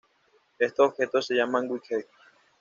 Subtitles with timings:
[0.57, 2.09] Estos objetos se llaman widgets.